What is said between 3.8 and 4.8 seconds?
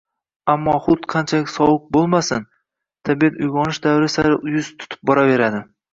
davri sari yuz